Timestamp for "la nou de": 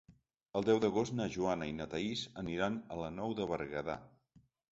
3.03-3.49